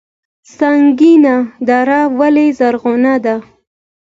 [0.55, 1.25] سنګین
[1.67, 3.35] دره ولې زرغونه ده؟